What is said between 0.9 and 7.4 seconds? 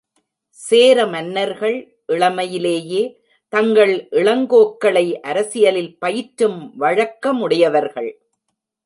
மன்னர்கள் இளமையிலேயே தங்கள் இளங்கோக்களை அரசியலில் பயிற்றும் வழக்க